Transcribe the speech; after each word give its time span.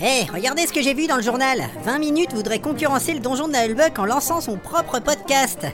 Hey, 0.00 0.28
regardez 0.32 0.64
ce 0.68 0.72
que 0.72 0.80
j'ai 0.80 0.94
vu 0.94 1.08
dans 1.08 1.16
le 1.16 1.22
journal. 1.22 1.58
20 1.84 1.98
minutes 1.98 2.32
voudrait 2.32 2.60
concurrencer 2.60 3.14
le 3.14 3.18
donjon 3.18 3.48
de 3.48 3.52
Nullbuck 3.54 3.98
en 3.98 4.04
lançant 4.04 4.40
son 4.40 4.56
propre 4.56 5.00
podcast. 5.00 5.66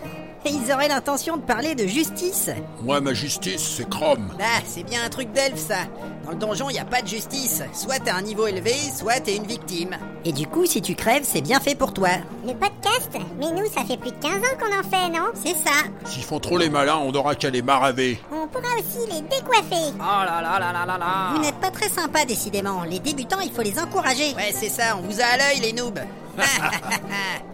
Et 0.46 0.50
ils 0.50 0.70
auraient 0.72 0.88
l'intention 0.88 1.38
de 1.38 1.42
parler 1.42 1.74
de 1.74 1.86
justice. 1.86 2.50
Moi, 2.82 3.00
ma 3.00 3.14
justice, 3.14 3.76
c'est 3.76 3.88
Chrome. 3.88 4.28
Bah, 4.38 4.44
c'est 4.66 4.82
bien 4.82 5.02
un 5.02 5.08
truc 5.08 5.32
d'elfe 5.32 5.56
ça. 5.58 5.78
Dans 6.24 6.32
le 6.32 6.36
donjon, 6.36 6.68
y 6.68 6.78
a 6.78 6.84
pas 6.84 7.00
de 7.00 7.08
justice. 7.08 7.62
Soit 7.72 7.98
t'as 8.04 8.14
un 8.14 8.22
niveau 8.22 8.46
élevé, 8.46 8.74
soit 8.94 9.20
t'es 9.20 9.36
une 9.36 9.46
victime. 9.46 9.96
Et 10.26 10.32
du 10.32 10.46
coup, 10.46 10.66
si 10.66 10.82
tu 10.82 10.94
crèves, 10.94 11.24
c'est 11.24 11.40
bien 11.40 11.60
fait 11.60 11.74
pour 11.74 11.94
toi. 11.94 12.08
Le 12.46 12.52
podcast 12.52 13.10
Mais 13.38 13.50
nous, 13.52 13.64
ça 13.72 13.84
fait 13.84 13.96
plus 13.96 14.10
de 14.10 14.16
15 14.16 14.32
ans 14.32 14.58
qu'on 14.60 14.78
en 14.78 14.82
fait, 14.82 15.08
non? 15.10 15.28
C'est 15.34 15.54
ça. 15.54 15.88
S'ils 16.04 16.22
font 16.24 16.40
trop 16.40 16.58
les 16.58 16.68
malins, 16.68 16.98
on 16.98 17.10
n'aura 17.10 17.34
qu'à 17.34 17.48
les 17.48 17.62
maraver. 17.62 18.20
On 18.30 18.46
pourra 18.46 18.68
aussi 18.78 19.10
les 19.10 19.22
décoiffer. 19.22 19.94
Oh 19.98 20.24
là 20.26 20.42
là 20.42 20.58
là 20.58 20.72
là 20.72 20.84
là 20.86 20.98
là. 20.98 21.30
Vous 21.34 21.40
n'êtes 21.40 21.58
pas 21.60 21.70
très 21.70 21.88
sympa, 21.88 22.26
décidément. 22.26 22.82
Les 22.84 22.98
débutants, 22.98 23.40
il 23.40 23.50
faut 23.50 23.62
les 23.62 23.78
encourager. 23.78 24.34
Ouais, 24.34 24.52
c'est 24.54 24.68
ça. 24.68 24.98
On 24.98 25.06
vous 25.06 25.20
a 25.20 25.24
à 25.24 25.36
l'œil, 25.38 25.60
les 25.60 25.72
noobs. 25.72 26.00